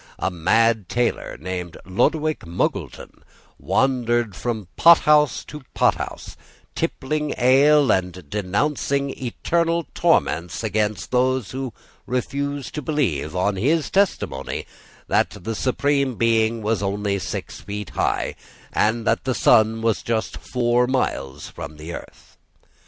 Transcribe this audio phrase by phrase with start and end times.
[0.17, 3.21] A mad tailor, named Lodowick Muggleton,
[3.59, 6.35] wandered from pothouse to pothouse,
[6.73, 11.71] tippling ale, and denouncing eternal torments against those who
[12.07, 14.65] refused to believe, on his testimony,
[15.07, 18.33] that the Supreme Being was only six feet high,
[18.73, 22.37] and that the sun was just four miles from the earth.